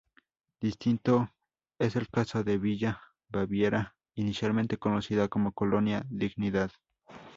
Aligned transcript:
Distinto 0.59 1.29
es 1.77 1.95
el 1.95 2.09
caso 2.09 2.43
de 2.43 2.57
Villa 2.57 2.99
Baviera, 3.29 3.95
inicialmente 4.15 4.77
conocida 4.79 5.27
como 5.27 5.51
Colonia 5.51 6.07
Dignidad. 6.09 6.71